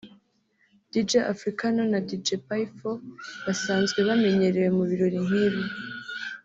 [0.91, 2.89] Dj Africano na Dj Pyfo
[3.45, 5.63] basanzwe bamenyerewe mu birori nk’ibi